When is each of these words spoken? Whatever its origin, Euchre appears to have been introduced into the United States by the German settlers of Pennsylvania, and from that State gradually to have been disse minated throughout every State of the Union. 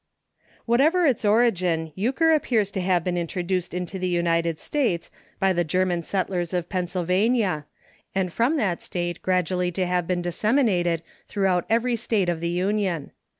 Whatever 0.65 1.05
its 1.05 1.23
origin, 1.23 1.91
Euchre 1.93 2.33
appears 2.33 2.71
to 2.71 2.81
have 2.81 3.03
been 3.03 3.19
introduced 3.19 3.71
into 3.71 3.99
the 3.99 4.07
United 4.07 4.57
States 4.57 5.11
by 5.39 5.53
the 5.53 5.63
German 5.63 6.01
settlers 6.01 6.55
of 6.55 6.69
Pennsylvania, 6.69 7.67
and 8.15 8.33
from 8.33 8.57
that 8.57 8.81
State 8.81 9.21
gradually 9.21 9.71
to 9.73 9.85
have 9.85 10.07
been 10.07 10.23
disse 10.23 10.41
minated 10.51 11.01
throughout 11.27 11.65
every 11.69 11.95
State 11.95 12.29
of 12.29 12.39
the 12.39 12.49
Union. 12.49 13.11